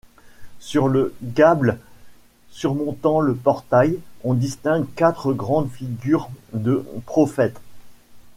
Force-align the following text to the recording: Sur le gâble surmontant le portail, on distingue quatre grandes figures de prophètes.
Sur 0.57 0.87
le 0.87 1.13
gâble 1.21 1.77
surmontant 2.49 3.19
le 3.19 3.35
portail, 3.35 3.99
on 4.23 4.33
distingue 4.33 4.87
quatre 4.95 5.31
grandes 5.31 5.69
figures 5.71 6.29
de 6.53 6.83
prophètes. 7.05 7.61